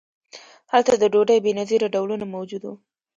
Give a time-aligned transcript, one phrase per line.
[0.71, 2.73] هلته د ډوډۍ بې نظیره ډولونه موجود وو.